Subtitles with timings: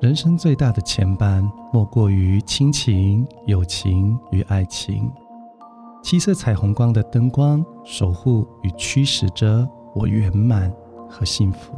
[0.00, 5.08] 人生最大的牵绊，莫过于亲情、友情与爱情。
[6.02, 10.74] 七色彩虹光的灯光，守护与驱使着我圆满
[11.08, 11.74] 和幸福。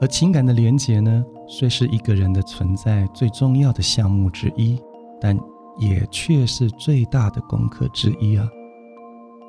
[0.00, 4.80] 而情感的连结呢，虽是一个人的存在最重要的项目之一，
[5.20, 5.36] 但
[5.78, 8.48] 也却是最大的功课之一啊！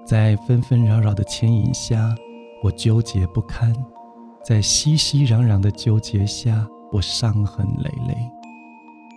[0.08, 2.16] 在纷纷扰扰的牵引下，
[2.63, 3.73] 我纠结不堪；
[4.41, 8.16] 在熙熙攘攘的纠结下，我伤痕累累，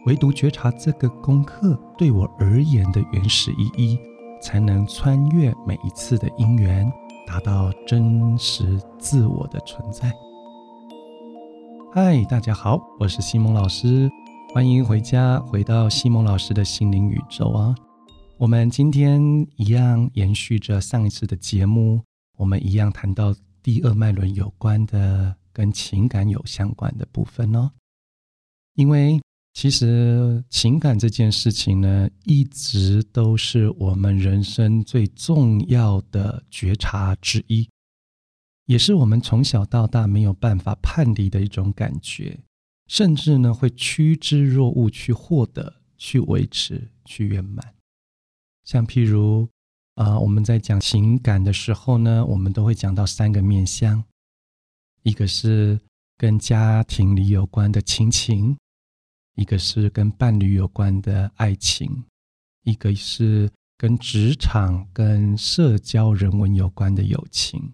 [0.07, 3.97] 唯独觉察这个功课对我而言的原始意义，
[4.43, 6.93] 才能穿越每一次的因缘，
[7.25, 10.13] 达到真实自我的存在。
[11.93, 14.11] 嗨，大家好，我是西蒙老师，
[14.53, 17.77] 欢迎回家，回到西蒙老师的心灵宇宙啊！
[18.41, 22.03] 我们今天一样延续着上一次的节目，
[22.39, 25.37] 我们一样谈到第二脉轮有关的。
[25.53, 27.73] 跟情感有相关的部分哦，
[28.77, 29.21] 因为
[29.53, 37.69] 其实情感这件事情呢，一直都是我们人生最重要的觉察之一，
[38.67, 42.39] 也是我们从小到大没有办法判离的一种感觉，
[42.87, 47.75] 甚至呢会趋之若鹜去获得、去维持、去圆满。
[48.65, 49.49] 像譬如
[49.95, 54.03] 啊，我们在讲情感的时候呢，我们都会讲到三个面相。
[55.03, 55.81] 一个是
[56.17, 58.57] 跟家庭里有关的亲情，
[59.35, 62.05] 一个是跟伴侣有关的爱情，
[62.65, 67.73] 一个是跟职场、跟社交人文有关的友情。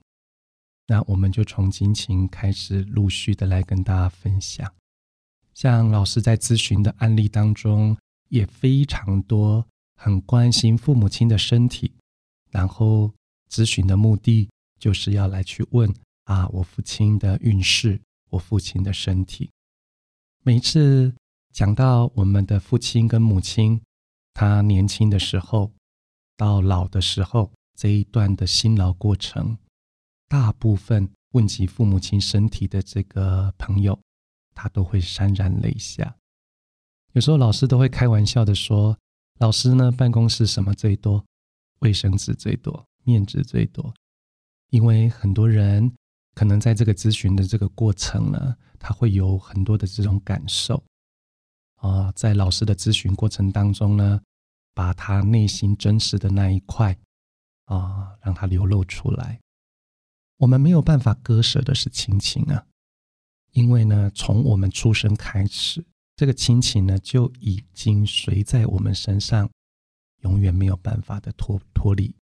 [0.87, 4.73] 那我们就从亲情开始，陆续的来跟大家分享。
[5.53, 7.97] 像老师在咨询的案例当中，
[8.29, 11.93] 也非常多，很关心父母亲的身体，
[12.51, 13.13] 然后
[13.51, 15.93] 咨询的目的就是要来去问。
[16.25, 19.49] 啊，我父亲的运势，我父亲的身体。
[20.43, 21.15] 每一次
[21.53, 23.81] 讲到我们的父亲跟母亲，
[24.35, 25.71] 他年轻的时候
[26.37, 29.57] 到老的时候这一段的辛劳过程，
[30.27, 33.97] 大部分问及父母亲身体的这个朋友，
[34.53, 36.17] 他都会潸然泪下。
[37.13, 38.99] 有时候老师都会开玩笑的说
[39.39, 41.25] ：“老师呢，办公室什么最多？
[41.81, 43.95] 卫生纸最多，面纸最多，
[44.71, 45.93] 因为很多人。”
[46.37, 50.85] 可能在这个咨询的这个过程呢，他会有很多的这种感受
[51.77, 54.21] 啊，在老师的咨询过程当中呢，
[54.75, 56.95] 把他内心真实的那一块
[57.65, 59.41] 啊，让他流露出来。
[60.37, 62.67] 我们没有办法割舍的是亲情啊，
[63.53, 65.83] 因为呢，从我们出生开始，
[66.17, 69.51] 这个亲情呢就已经随在我们身上，
[70.23, 72.15] 永远没有办法的脱脱离。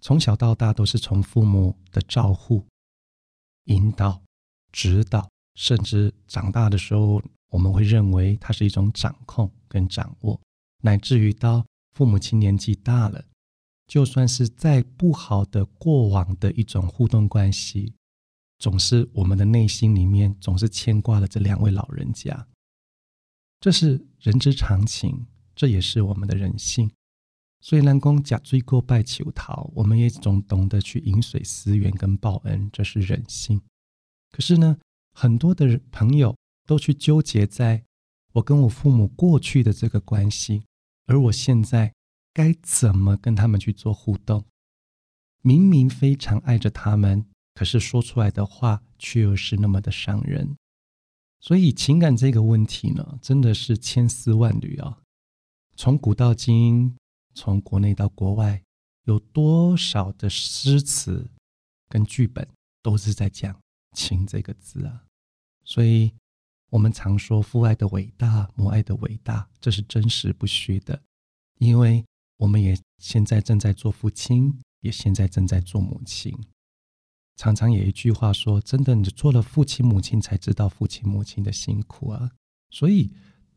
[0.00, 2.66] 从小到大都是从父母的照护。
[3.66, 4.20] 引导、
[4.72, 10.40] 指导，甚至长大的时候，我们会认为它是一种掌控跟掌握，
[10.82, 13.24] 乃至于到父母亲年纪大了，
[13.86, 17.94] 就算是再不好的过往的一种互动关系，
[18.58, 22.48] 总是我们的内心里面总是牵挂了这两位老人家。
[23.62, 25.24] 这是人之常情，
[25.54, 26.90] 这也是我们的人性。
[27.60, 33.62] 所以南公假追过拜求桃，我们也总懂得去饮水思源跟报恩，这是人性。
[34.32, 34.76] 可是呢，
[35.12, 36.36] 很多的朋友
[36.66, 37.84] 都去纠结在
[38.32, 40.64] 我跟我父母过去的这个关系，
[41.06, 41.94] 而我现在
[42.34, 44.44] 该怎么跟他们去做互动？
[45.40, 47.24] 明明非常爱着他们，
[47.54, 50.56] 可是说出来的话却又是那么的伤人。
[51.42, 55.00] 所以情感这个问题呢，真的是千丝万缕啊，
[55.76, 56.96] 从古到今。
[57.34, 58.62] 从国内到国外，
[59.04, 61.30] 有多少的诗词
[61.88, 62.46] 跟剧本
[62.82, 63.58] 都是在讲
[63.96, 65.04] “情”这个字啊？
[65.64, 66.12] 所以，
[66.68, 71.00] 我们常说父爱的伟大，母爱的伟大，这是真实不虚的。
[71.58, 72.04] 因为
[72.36, 76.38] 我们也现在正在做父亲，也现在正在做母亲。
[77.36, 82.30] 常常有一句话说：“真的，你做了父亲母亲，才知道父亲母亲的辛苦啊。”
[82.70, 83.12] 所以，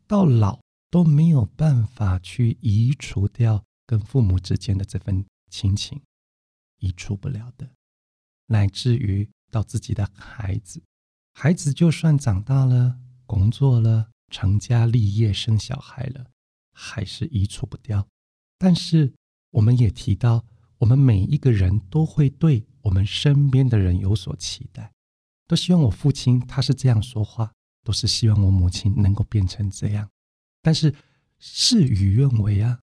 [0.06, 0.60] 到老。
[0.88, 6.00] 都没有办法去移除掉跟父母之间的这份亲情，
[6.78, 7.68] 移除不了的，
[8.46, 10.80] 乃至于到自己的孩子，
[11.34, 16.24] 孩子就算长大了、工作了、成家立业、生小孩了，
[16.72, 18.06] 还是移除不掉。
[18.56, 19.12] 但是
[19.50, 20.46] 我们也提到，
[20.78, 24.92] 我们每一个人都会对我们身边的人有所期待，
[25.48, 27.52] 都希望我父亲他是这样说话，
[27.82, 30.08] 都是希望我母亲能够变成这样。
[30.62, 30.94] 但是
[31.40, 32.78] 事与愿违啊！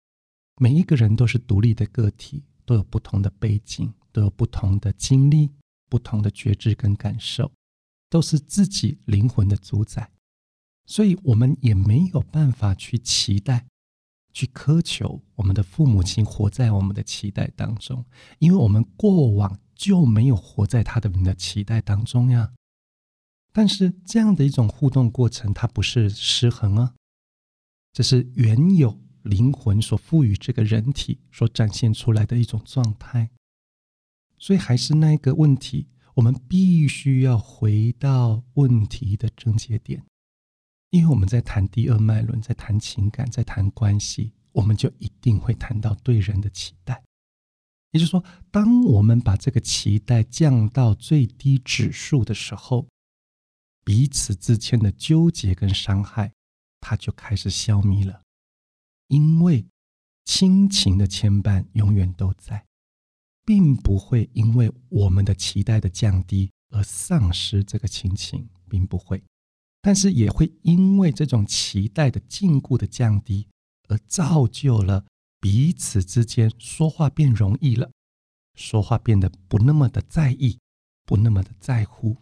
[0.56, 5.50] 每一个人都是独立的个体，都有不同的背景，都有不同的经历、
[5.90, 7.52] 不同的觉知跟感受，
[8.10, 10.10] 都是自己灵魂的主宰。
[10.86, 13.68] 所以，我们也没有办法去期待、
[14.32, 18.06] 去苛求我们的父母亲活在我们的期待当中，
[18.40, 22.52] 因为我们过往就没有活在他的的期待当中呀。
[23.54, 26.96] 但是，这样的一种互动过程，它不是失衡啊，
[27.94, 33.30] 这是原有灵魂所赋予这个人体所展现出来的一种状态。
[34.38, 40.04] 所以，还是那一个问题，我们必须要回到问题的症结点。
[40.90, 47.02] 因为我们在谈第二脉轮，在谈情感，在谈关系，我们就一定会谈到对人的期待。
[47.92, 52.88] 也就是说，当我们把这个期待降到最低指数的时候，
[53.84, 56.32] 彼此之间的纠结跟伤害，
[56.80, 58.22] 它就开始消弭了。
[59.08, 59.66] 因为
[60.26, 62.64] 亲情的牵绊永远都在，
[63.44, 69.24] 并不会因为我们的期待的降低而丧失这个亲情，并不会。
[69.82, 73.48] 但是也会因为这种期待的禁锢的降低，
[73.88, 75.04] 而造就了
[75.40, 77.92] 彼此之间说话变容易了，
[78.56, 80.60] 说话变得不那么的在意，
[81.06, 82.18] 不那么的在乎。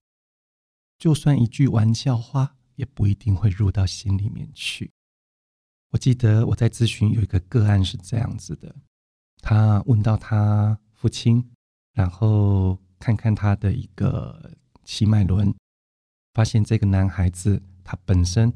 [0.97, 4.91] 就算一句玩笑话，也不一定会入到心里面去。
[5.91, 8.75] 我记得我在咨询有一个个案是这样子的，
[9.41, 11.51] 他问到他父亲，
[11.93, 14.53] 然后看看他的一个
[14.83, 15.53] 七脉轮。
[16.33, 18.53] 发现这个男孩子，他本身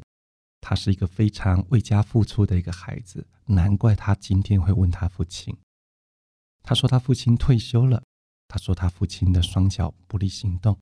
[0.61, 5.57] 他是一个非常为家付出的一个孩子，难怪他今天会问他父亲。
[6.63, 8.03] 他说他父亲退休了，
[8.47, 10.79] 他说他父亲的双脚不利行动，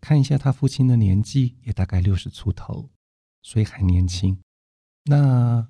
[0.00, 2.90] 看一下他父亲的年纪也大概六十出头，
[3.42, 4.38] 所以还年轻。
[5.04, 5.66] 那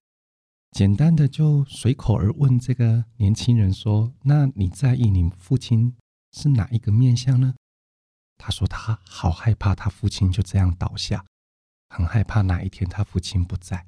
[0.72, 5.94] 简单的就随口而问这个年轻人说：“那你在意你父亲
[6.32, 7.54] 是哪一个面相呢？”
[8.36, 11.24] 他说：“他好害怕，他父亲就这样倒下，
[11.88, 13.86] 很害怕哪一天他父亲不在。”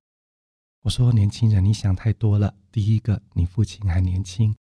[0.83, 2.55] 我说：“年轻人，你想太多了。
[2.71, 4.55] 第一个，你父亲还年轻；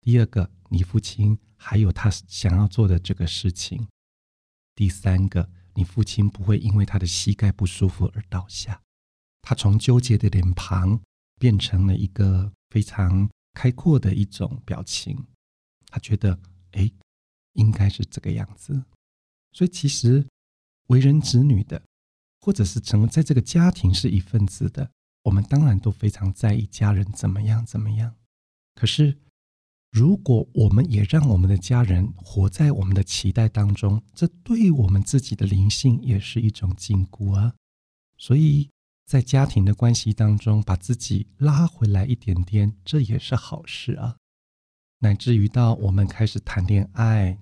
[0.00, 3.86] 第二个，你父亲还有他想要做的这个事情；
[4.74, 8.80] 第三个，你父亲不会因为他的膝盖不舒服而倒下。
[9.42, 11.00] 他从纠结的脸庞
[11.38, 15.26] 变成了一个非常开阔的一种表情。
[15.86, 16.38] 他觉得，
[16.72, 16.90] 哎，
[17.54, 18.84] 应该是这个样子。”
[19.52, 20.24] 所以，其实
[20.86, 21.82] 为人子女的，
[22.40, 24.90] 或者是成在这个家庭是一份子的，
[25.22, 28.14] 我们当然都非常在意家人怎么样怎么样。
[28.74, 29.18] 可是，
[29.90, 37.54] 如果我们也让我们的家人活在我们的期待当中，这对我们自己的灵性也是一种禁锢啊。
[38.16, 38.70] 所以
[39.06, 44.16] 在家庭的关系当中，把自己拉回来一点点，这也是好事啊。
[45.00, 47.38] 乃至于到我们开始谈恋爱，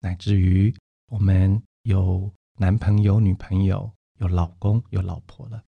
[0.00, 0.74] 乃至于。
[1.12, 3.92] 我们有男朋友、女朋友，
[4.22, 5.62] 有老公、有老婆了。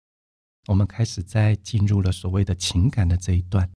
[0.68, 3.70] 我们开始在进入了所谓的情感的这一段，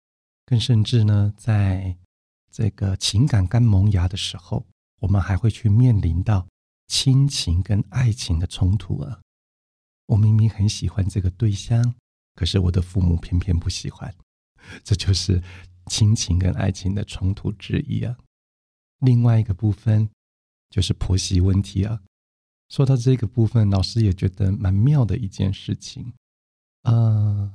[0.45, 1.97] 更甚至呢，在
[2.51, 4.65] 这个情感刚萌芽的时候，
[5.00, 6.47] 我们还会去面临到
[6.88, 9.19] 亲情跟爱情的冲突啊。
[10.06, 11.95] 我明明很喜欢这个对象，
[12.35, 14.15] 可是我的父母偏偏不喜欢，
[14.83, 15.44] 这就是
[15.88, 18.15] 亲情跟爱情的冲突之一啊。
[19.00, 20.09] 另外一个部分。
[20.69, 22.02] 就是婆媳问题啊。
[22.69, 26.14] 说到这个部分，老师也觉得蛮妙的一件事情。
[26.83, 27.54] 呃，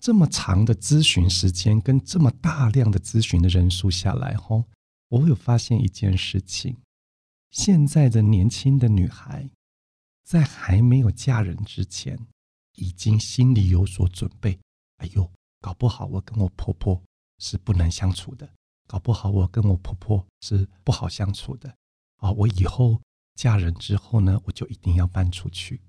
[0.00, 4.64] 这么长的咨询时间跟这么大量的咨询的人数下来，吼，
[5.08, 6.76] 我有发现一件事情：
[7.50, 9.50] 现在的年轻的女孩，
[10.24, 12.18] 在还没有嫁人之前，
[12.76, 14.58] 已经心里有所准备。
[14.98, 15.30] 哎呦，
[15.60, 17.02] 搞不好我跟我婆婆
[17.38, 18.48] 是不能相处的，
[18.86, 21.74] 搞不好我跟我婆婆是不好相处的。
[22.16, 23.00] 啊，我以后
[23.40, 25.80] 嫁人之后呢，我就一定要搬出去。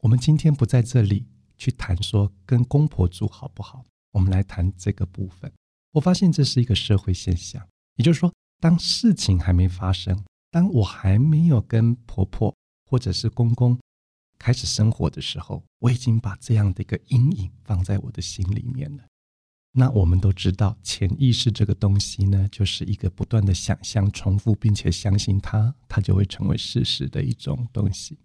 [0.00, 5.50] 我们今天不在这里去谈说跟公婆住好不好，我们来谈这个部分。
[5.92, 8.30] 我发现这是一个社会现象，也就是说，
[8.60, 12.54] 当事情还没发生，当我还没有跟婆婆
[12.84, 13.80] 或者是公公
[14.38, 19.04] 开始生活的时候，我已经把这样的一个阴影放在我的心里面了。
[19.78, 28.18] 那我们都知道，潜意识这个东西呢，就是一个不断的想象、重复，并且相信它，它就会成为事实的一种东西。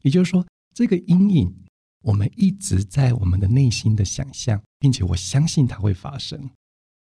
[0.00, 0.44] 也就是说，
[0.74, 1.54] 这个阴影，
[2.02, 6.50] 我们一直在我们的内心的想象，并且我相信它会发生。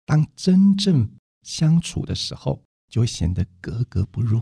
[0.06, 1.12] 当真正
[1.42, 4.42] 相处的时候，就会显得格格不入，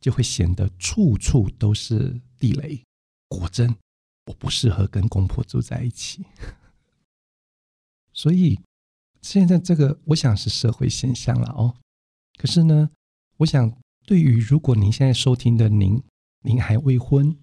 [0.00, 2.82] 就会显得处处都是地雷。
[3.28, 3.72] 果真，
[4.26, 6.24] 我不适合跟公婆住在一起。
[8.12, 8.60] 所以，
[9.22, 11.76] 现在这个我想是社会现象了哦。
[12.36, 12.90] 可是呢，
[13.38, 13.72] 我想
[14.06, 16.02] 对于如果您现在收听的您，
[16.42, 17.36] 您还未婚，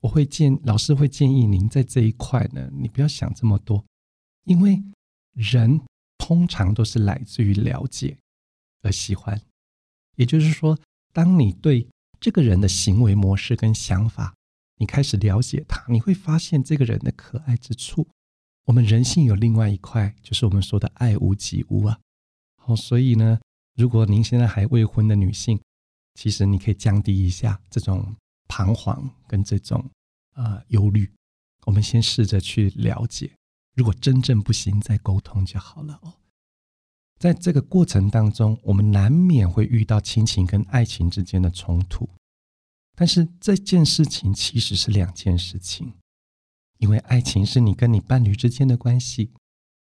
[0.00, 3.84] 我会建老师会建议您在这一块呢，你不要想这么多，
[4.44, 4.82] 因为
[5.32, 5.80] 人
[6.18, 8.16] 通常都是来自于了解
[8.82, 9.40] 而喜欢，
[10.16, 10.78] 也就是说，
[11.12, 11.86] 当你对
[12.18, 14.34] 这个人的行为模式跟想法，
[14.78, 18.08] 你开始了解他，你会发现这个人的可爱之处。
[18.64, 21.98] 我们人性有另外一块，就是我们说的爱屋及乌啊。
[22.56, 23.38] 好，所以呢，
[23.76, 25.60] 如果您现在还未婚的女性，
[26.14, 28.16] 其实你可以降低一下这种
[28.48, 29.84] 彷徨跟这种
[30.34, 31.10] 呃忧虑。
[31.66, 33.30] 我们先试着去了解，
[33.74, 36.14] 如果真正不行，再沟通就好了哦。
[37.18, 42.08] 在这个过程当中，我们难免会遇到亲情跟爱情之间的冲突，
[42.94, 45.94] 但是这件事情其实是两件事情，
[46.84, 49.30] 因为爱情是你跟你伴侣之间的关系，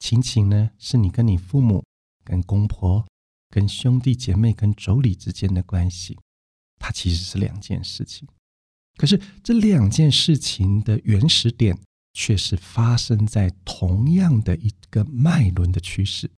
[0.00, 1.85] 亲情呢是你跟你父母、
[2.25, 3.06] 跟公婆、
[3.49, 6.18] 跟兄弟姐妹、跟妯娌之间的关系，
[6.80, 8.26] 它其实是两件事情。
[8.97, 11.78] 可是这两件事情的原始点
[12.12, 16.28] 却是发生在同样的一个脉轮的趋势。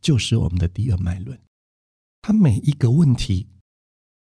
[0.00, 1.38] 就是我们的第二脉轮，
[2.22, 3.46] 它每一个问题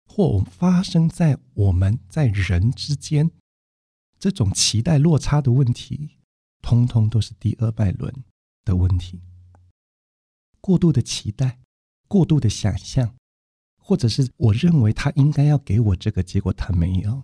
[0.06, 3.32] 或发生在我们在人之间
[4.20, 6.18] 这种期待落差的问题，
[6.62, 8.14] 通通都是第二脉轮
[8.66, 9.22] 的问题。
[10.60, 11.60] 过度的期待，
[12.08, 13.16] 过度的想象，
[13.78, 17.24] 或者是我认为他应该要给我这个，结果他没有，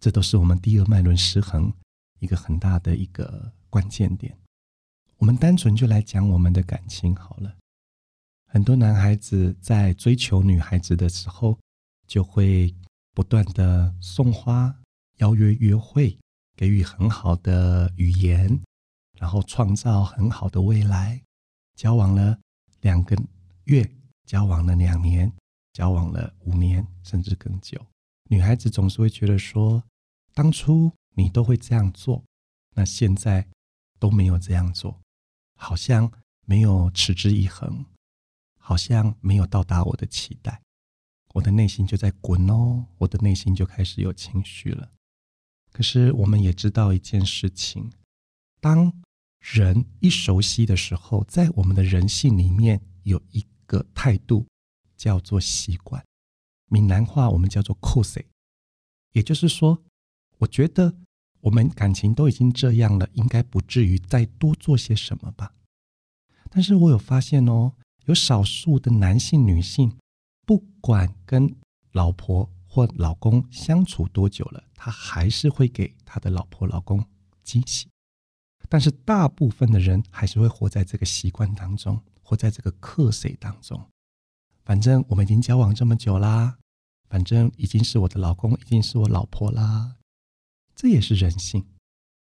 [0.00, 1.72] 这都是我们第二脉轮失衡
[2.18, 4.36] 一个很大的一个关键点。
[5.16, 7.56] 我们单纯就来讲我们的感情好了。
[8.46, 11.58] 很多男孩子在追求女孩子的时候，
[12.06, 12.74] 就会
[13.14, 14.74] 不断的送花、
[15.18, 16.18] 邀约约会，
[16.56, 18.60] 给予很好的语言，
[19.16, 21.22] 然后创造很好的未来。
[21.76, 22.36] 交往了
[22.80, 23.16] 两个
[23.64, 23.88] 月，
[24.26, 25.32] 交往了两年，
[25.72, 27.80] 交往了五年，甚至更久。
[28.24, 29.82] 女孩子总是会觉得说，
[30.34, 32.24] 当初你都会这样做，
[32.74, 33.46] 那现在
[33.98, 34.98] 都没有这样做。
[35.54, 36.10] 好像
[36.46, 37.84] 没有持之以恒，
[38.58, 40.62] 好像没有到达我的期待，
[41.34, 44.92] 我的内心就在滚哦，我的内心就开始有情绪了。
[45.78, 47.88] 可是我们也知道一件事情：
[48.60, 48.92] 当
[49.38, 54.44] 人一熟悉的时候，在我们的人性里面有一个态度
[54.96, 56.04] 叫做习惯。
[56.68, 58.26] 闽南话我们叫做“c o s
[59.14, 59.84] ”，也就是说，
[60.38, 60.96] 我觉得。
[61.42, 65.54] 我们感情都已经这样了，应该不至于再多做些什么吧？
[66.50, 67.74] 但是我有发现哦，
[68.06, 69.96] 有少数的男性、女性，
[70.44, 71.54] 不管跟
[71.92, 77.04] 老婆或老公相处多久了，他还是会给他的老婆、老公
[77.42, 77.88] 惊喜。
[78.68, 83.82] 但是大部分的人还是会活在这个习惯当中，活在这个克谁当中。
[84.64, 86.58] 反正我们已经交往这么久啦，
[87.08, 89.96] 反正已经是我的老公，已经是我老婆啦。
[90.76, 91.64] 这也是人性。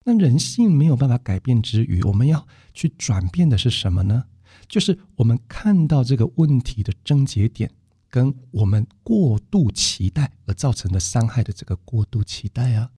[0.04, 4.26] 那人性没有办法改变之余，我们要去转变的是什么呢？
[4.68, 7.72] 就是我们看到这个问题的症结点，
[8.08, 12.90] 跟我们过度期待而造成的伤害的这个过度期待啊。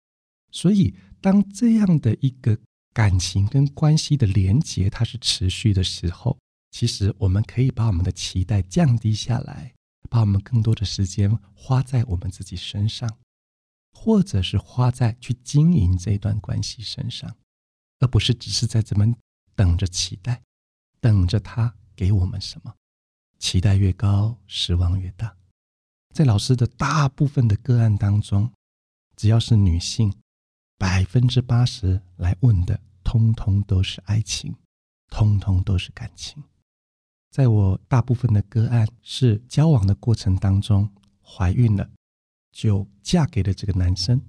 [0.50, 2.58] 所以，当这样的一个
[2.92, 6.38] 感情跟关系的连结它是持续的时候，
[6.70, 9.74] 其实我们可以把我们的期待降低下来，
[10.08, 13.08] 把我们更多的时间花在我们自己身上。
[13.92, 17.36] 或者是花在去经营这段关系身上，
[17.98, 19.14] 而不是只是在这边
[19.54, 20.40] 等着期待，
[21.00, 22.74] 等着他给我们什么。
[23.40, 25.36] 期待越高，失望越大。
[26.14, 28.52] 在老师的大部分的个案当中，
[29.16, 30.14] 只要是女性，
[30.78, 34.54] 百分之八十来问的，通通都是爱情，
[35.08, 36.40] 通通都是感情。
[37.32, 40.88] 在我大部分的个案是交往的过程当中
[41.20, 41.90] 怀孕了。
[42.52, 44.20] 就嫁给了这个男生，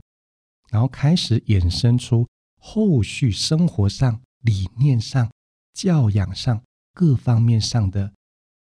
[0.69, 2.27] 然后开始衍生出
[2.59, 5.31] 后续生活上、理念上、
[5.73, 6.61] 教养上
[6.93, 8.13] 各方面上的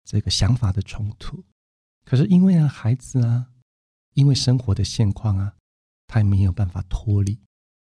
[0.08, 1.44] 这个想法的冲突。
[2.06, 3.50] 可是因为啊，孩子啊，
[4.14, 5.54] 因为生活的现况啊，
[6.06, 7.38] 他也没有办法脱离。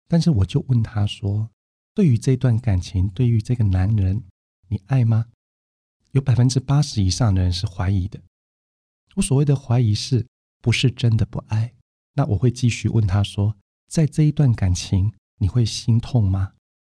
[0.06, 1.50] 但是我就问他说
[1.92, 4.22] ：“对于这段感情，对于这个男人，
[4.68, 5.26] 你爱吗？”
[6.12, 8.22] 有百分之八十以上的人是怀疑的。
[9.16, 10.24] 我所谓的怀疑是。
[10.64, 11.74] 不是真的不爱，
[12.12, 13.56] 那我会继续问他说，
[13.88, 16.52] 在这一段感情，你会心痛吗？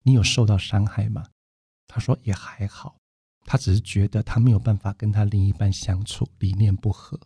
[0.03, 1.29] 你有受到伤害吗？
[1.87, 2.99] 他说也还好，
[3.45, 7.19] 他只是觉得他没有办法跟他另一半相处，理念不合。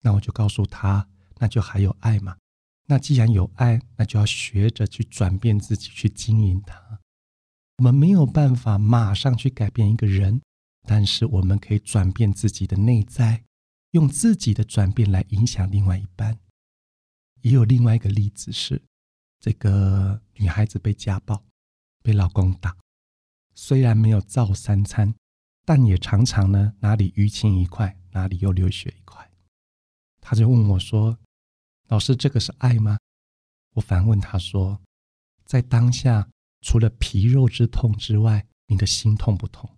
[0.00, 2.36] 那我就告诉他，那就还有爱嘛。
[2.86, 7.00] 那既然有爱，那就要学着去转变自己，去经营它。
[7.76, 10.40] 我们没有办法马上去改变一个人，
[10.86, 13.44] 但是我们可以转变自己的内在，
[13.90, 16.38] 用自己的转变来影响另外一半。
[17.42, 18.82] 也有另外一个例子是，
[19.38, 21.44] 这个女孩子被家暴，
[22.02, 22.76] 被老公打，
[23.54, 25.14] 虽然没有造三餐，
[25.68, 29.30] 但也常常呢哪里淤青一块，哪里又流血一块。
[30.18, 31.18] 他就问我说
[31.88, 32.96] ：“老师，这个是爱吗？”
[33.76, 34.80] 我反问他说
[35.44, 36.26] ：“在当下，
[36.62, 39.68] 除了皮肉之痛之外，你的心痛不痛？”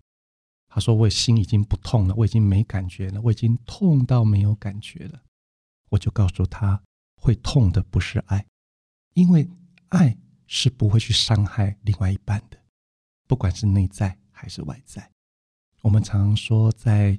[0.70, 5.20] 他说：“我心已经不痛了，我已经没感觉了，我已经痛到没有感觉了。”
[5.90, 6.80] 我就告诉他
[7.20, 8.46] ：“会痛的不是爱，
[9.14, 9.50] 因为
[9.88, 10.16] 爱
[10.46, 12.56] 是不会去伤害另外一半的，
[13.26, 15.10] 不管是内在还是外在。
[15.82, 17.18] 我们常说，在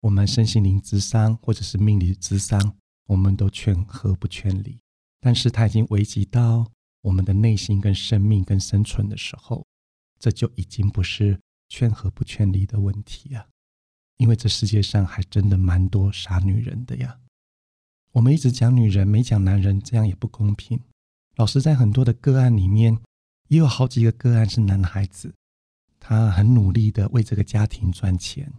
[0.00, 2.76] 我们身心灵之伤或者是命理之伤，
[3.06, 4.78] 我们都劝和不劝离。
[5.20, 6.66] 但是他已经危及到
[7.02, 9.66] 我们的内心、跟生命、跟生存的时候，
[10.18, 11.38] 这就已经不是。”
[11.72, 13.46] 劝和不劝离的问题啊，
[14.16, 17.20] 因为这世界上还真的蛮多傻女人的呀。
[18.10, 20.80] 我们一直讲女人，没讲男人，这样也不公平。
[21.36, 22.98] 老师在很多的个案里面，
[23.46, 25.32] 也有好几个个案是男孩子，
[26.00, 28.52] 他很努力的为这个家庭赚钱，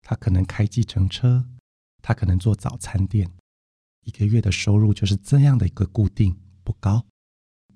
[0.00, 1.44] 他可能开计程车，
[2.00, 3.30] 他可能做早餐店，
[4.04, 7.04] 一个月的收入就是这样的一个固定，不高。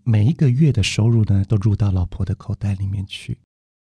[0.05, 3.39] 每一个月的收入呢，都入到老婆的口袋里面去。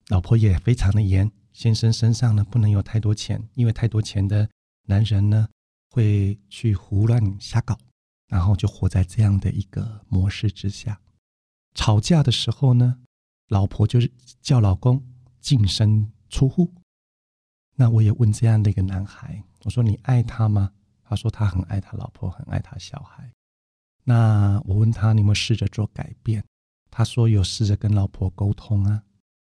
[0.08, 4.48] 老婆也非常的严，先生身上呢不能有太多钱，因为太多钱的
[4.86, 5.48] 男人呢
[5.90, 7.78] 会去胡乱瞎搞，
[8.28, 11.00] 然后就活在这样的一个模式之下。
[11.74, 13.00] 吵架的时候呢，
[13.54, 14.10] 老婆就是
[14.42, 15.00] 叫老公
[15.40, 16.74] 净身出户。
[17.76, 20.72] 那我也问这样的一个男孩，我说你爱他吗？
[21.04, 23.30] 他说他很爱他老婆，很爱他小孩。
[24.02, 26.44] 那我问他你有没有试着做改变？
[26.90, 29.04] 他说有试着跟老婆沟通啊。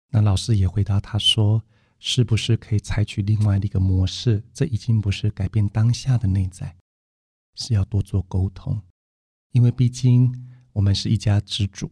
[0.09, 1.63] 那老师也回答他说
[1.97, 4.43] ：“是不是可以采取另外的一个模式？
[4.53, 6.75] 这已经不是改变当下的内在，
[7.55, 8.81] 是要多做沟通。
[9.51, 10.29] 因为毕竟
[10.73, 11.89] 我们是一家之主。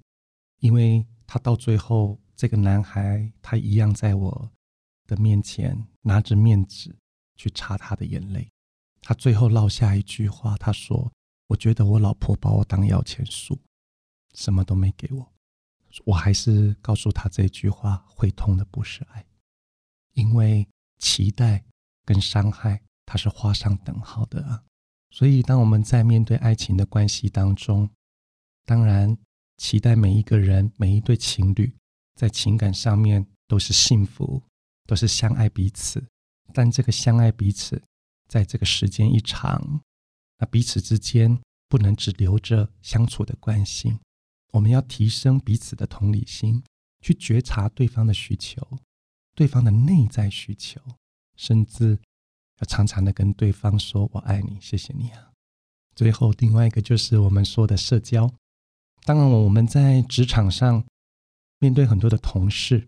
[0.60, 4.52] 因为他到最后，这个男孩他一样在我
[5.08, 6.94] 的面前拿着面纸
[7.38, 8.52] 去擦他的眼泪。
[9.00, 11.10] 他最后落下一句话，他说
[11.48, 13.58] ：‘我觉得我老婆把我当摇钱树，
[14.34, 15.32] 什么都没给我。’”
[16.04, 19.26] 我还是告诉他这句话：会痛的不是爱，
[20.12, 20.68] 因为
[20.98, 21.64] 期待
[22.04, 24.66] 跟伤害它是画上等号的啊。
[25.12, 27.90] 所以，当我们在面对爱情的关系当中，
[28.66, 29.18] 当然
[29.62, 31.72] 期待每一个人、每一对情侣
[32.16, 34.42] 在情感上面都是幸福，
[34.88, 36.04] 都是相爱彼此。
[36.52, 37.80] 但这个相爱彼此，
[38.28, 39.82] 在这个时间一长，
[40.40, 44.00] 那彼此之间不能只留着相处的关系。
[44.54, 46.64] 我们要提升彼此的同理心，
[47.00, 48.68] 去觉察对方的需求，
[49.36, 50.82] 对方的内在需求，
[51.38, 52.00] 甚至
[52.58, 55.34] 要常常的跟对方说“我爱你，谢谢你啊”。
[55.96, 58.34] 最后，另外一个就是我们说的社交。
[59.04, 60.84] 当然，我们在职场上
[61.60, 62.88] 面对很多的同事、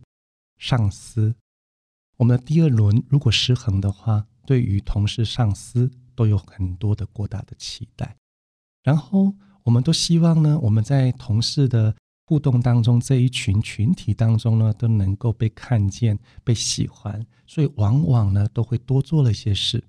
[0.58, 1.36] 上司，
[2.17, 8.15] 我们的第二轮如果失衡的话，对于同事、上司都有很多的过大的期待，
[8.84, 9.34] 然后。
[9.65, 11.95] 我们都希望呢，我们在同事的
[12.26, 19.82] 互动当中，这一群群体当中呢，都能够被看见、被喜欢，所以往往呢，都会多做了一些事。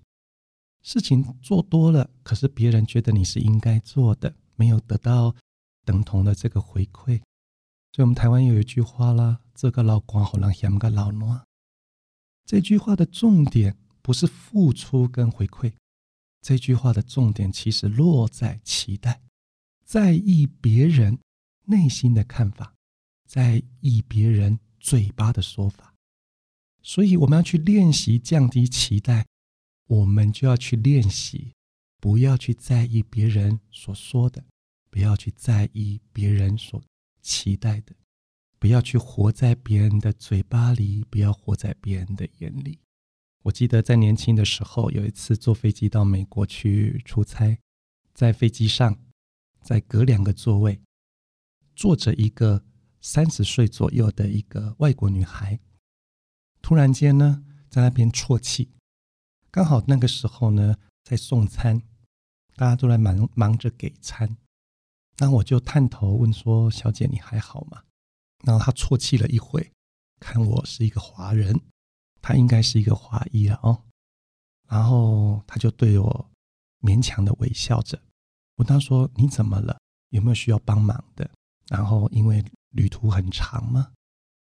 [0.85, 5.35] 事情做多了，可是别人觉得你是应该做的，没有得到
[5.85, 7.21] 等同的这个回馈。
[7.93, 11.45] 所以，我们台湾有一句话啦：“这个老光好让嫌个老暖。”
[12.45, 15.73] 这句话的重点不是付出跟回馈，
[16.41, 19.23] 这句话的重点其实落在期待。
[19.85, 21.19] 在意别人
[21.67, 22.75] 内心的看法，
[23.29, 25.95] 在意别人嘴巴的说法，
[26.83, 29.25] 所以我们要去练习降低期待，
[29.87, 31.53] 我们就要去练习，
[31.99, 34.45] 不要去在意别人所说的，
[34.95, 36.81] 不要去在意别人所
[37.21, 37.97] 期待的，
[38.61, 42.79] 不要去活在别人的嘴巴里，不要活在别人的眼里。
[43.43, 47.59] 我记得在年轻的时候，有一次坐飞机到美国去出差，
[48.15, 48.97] 在飞机上。
[49.61, 50.81] 在隔两个座位
[51.75, 52.65] 坐着一个
[53.01, 55.59] 三十岁左右的一个外国女孩，
[56.63, 58.71] 突然间呢，在那边啜泣。
[59.51, 61.83] 刚好那个时候呢，在送餐，
[62.55, 64.37] 大家都在忙忙着给餐。
[65.19, 67.83] 那我就探头问说：“小姐，你还好吗？”
[68.45, 69.73] 然后她啜泣了一会，
[70.21, 71.59] 看我是一个华人，
[72.21, 73.83] 她应该是一个华裔了哦。
[74.69, 76.31] 然后她就对我
[76.81, 78.01] 勉强的微笑着。
[78.57, 79.79] 我他说你怎么了？
[80.11, 81.29] 有没有需要帮忙的？
[81.69, 83.91] 然后因为旅途很长嘛，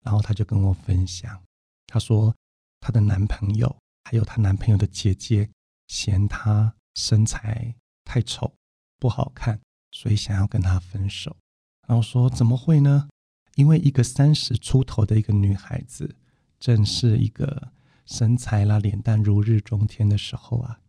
[0.03, 1.41] 然后他就跟我分享，
[1.87, 2.35] 他说
[2.79, 5.49] 她的男朋友还有她男朋友的姐姐
[5.87, 8.53] 嫌她身材太丑
[8.99, 11.35] 不好看，所以想要跟他分手。
[11.87, 13.07] 然后说怎么会呢？
[13.55, 16.15] 因为一个三十出头的一个女孩子，
[16.59, 17.71] 正是一个
[18.05, 20.79] 身材啦、脸蛋如日中天的时候啊。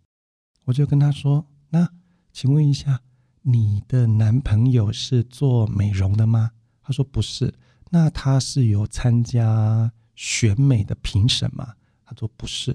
[0.64, 1.88] 我就跟她说：“那
[2.32, 3.00] 请问一下，
[3.42, 7.52] 你的男朋友是做美容的吗？”她说：“不是。”
[7.94, 11.74] 那他是有参加选美的评审吗？
[12.06, 12.74] 他说不是。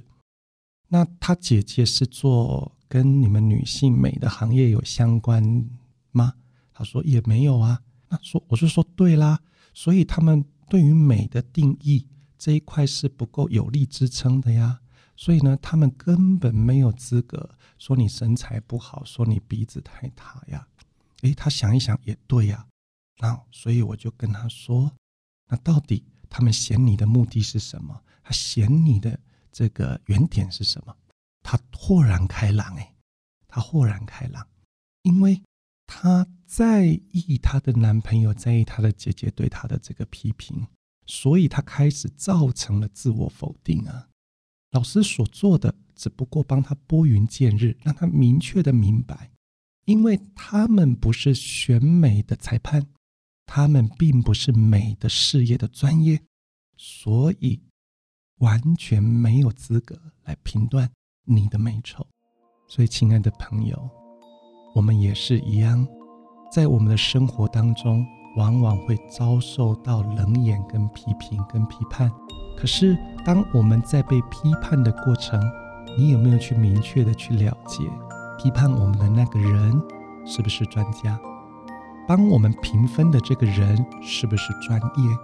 [0.89, 5.67] 那他姐姐是做跟你们女性美的行业有相关
[6.17, 6.33] 吗？
[6.73, 7.83] 他说也没有啊。
[8.09, 9.39] 那说我就说对啦，
[9.73, 14.79] 所以他们对于美的定义这一块是不够有力支撑的呀。
[15.15, 20.67] 所以呢，他们根本没有资格说你身材不好，说你鼻子太塌呀。
[21.21, 22.67] 诶，他想一想也对呀。
[23.19, 24.91] 那所以我就跟他说。
[25.49, 28.03] 那到底他们嫌你的目的是什么？
[28.21, 29.19] 他嫌你的
[29.51, 30.95] 这个原点是什么？
[31.41, 32.93] 他豁然开朗，哎，
[33.47, 34.45] 他豁然开朗，
[35.03, 35.41] 因为
[35.87, 40.67] 他在意她的男朋友，在意她的姐姐对她的这个批评，
[41.07, 44.09] 所以他开始造成了自我否定啊。
[44.71, 49.31] 老师所做的只不过帮他拨云见日，让他明确的明白，
[49.85, 52.85] 因为他们不是选美的裁判。
[53.49, 56.21] 他们并不是美的事业的专业，
[56.75, 57.61] 所以
[58.39, 60.91] 完全没有资格来评断
[61.23, 62.05] 你的美丑。
[62.67, 63.89] 所以，亲爱的朋友，
[64.77, 65.87] 我们也是一样，
[66.51, 72.11] 在我们的生活当中，往往会遭受到冷眼、跟批评、跟批判。
[72.55, 75.41] 可是，当我们在被批判的过程，
[75.97, 77.83] 你有没有去明确的去了解，
[78.37, 79.81] 批判我们的那个人
[80.27, 81.19] 是不是专家？
[82.07, 85.17] 帮我们评分的这个人是不是专业，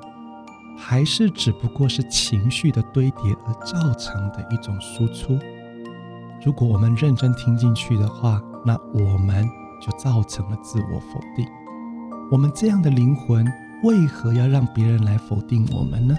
[0.75, 5.37] 还是只不过是情绪的堆叠而造成的一种输出？
[6.43, 9.49] 如果我们认真听进去的话，那我们
[9.81, 11.47] 就造成了自我否定。
[12.31, 13.45] 我们这样的灵魂
[13.83, 16.15] 为何要让别人来否定我们呢？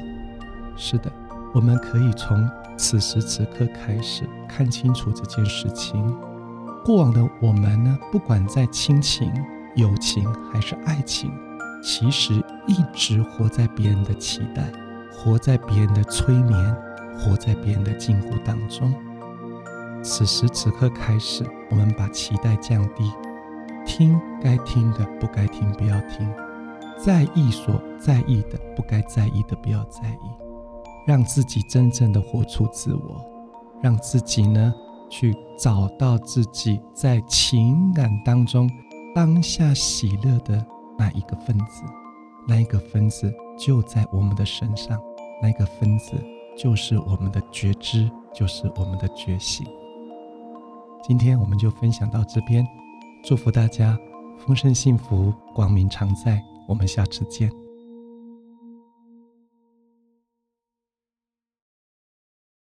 [0.76, 1.10] 是的，
[1.54, 6.14] 我们可以从此时此刻开始看清楚这件事情。
[6.84, 9.32] 过往的我们呢，不管在亲情。
[9.76, 11.32] 友情还是爱情，
[11.82, 12.32] 其实
[12.68, 14.70] 一直活在别人的期待，
[15.10, 16.76] 活在别人的催眠，
[17.18, 18.94] 活在别人的禁锢当中。
[20.00, 21.44] 此时此刻开始，
[21.74, 23.12] 我们把期待降低，
[23.84, 26.24] 听该听的，不该听不要听；
[26.96, 30.30] 在意所在意的，不该在意的不要在意。
[31.04, 33.20] 让自己真正的活出自我，
[33.82, 34.72] 让自己呢
[35.10, 38.70] 去找到自己在情感当中。
[39.12, 40.64] 当下喜乐的
[40.96, 41.82] 那一个分子，
[42.46, 44.96] 那一个分子就在我们的身上，
[45.42, 46.12] 那一个分子
[46.56, 49.66] 就是我们的觉知，就是我们的觉醒。
[51.06, 52.66] 今天我们就分享到这边，
[53.22, 53.94] 祝福大家
[54.38, 56.42] 丰盛幸福，光明常在。
[56.66, 57.63] 我们下次见。